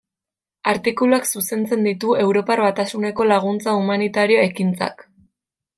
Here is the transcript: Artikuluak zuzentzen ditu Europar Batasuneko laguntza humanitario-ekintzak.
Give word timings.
Artikuluak 0.71 1.27
zuzentzen 1.33 1.85
ditu 1.89 2.15
Europar 2.23 2.63
Batasuneko 2.69 3.29
laguntza 3.33 3.79
humanitario-ekintzak. 3.83 5.05